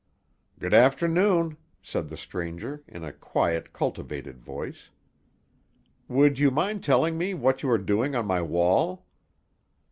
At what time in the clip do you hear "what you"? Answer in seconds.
7.35-7.69